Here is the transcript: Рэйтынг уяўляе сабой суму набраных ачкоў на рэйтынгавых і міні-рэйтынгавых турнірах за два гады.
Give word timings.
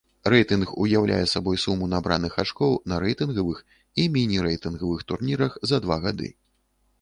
Рэйтынг 0.33 0.69
уяўляе 0.83 1.19
сабой 1.33 1.59
суму 1.63 1.89
набраных 1.91 2.37
ачкоў 2.45 2.73
на 2.93 2.99
рэйтынгавых 3.05 3.61
і 4.05 4.07
міні-рэйтынгавых 4.17 5.05
турнірах 5.13 5.51
за 5.75 5.83
два 5.87 6.01
гады. 6.09 6.33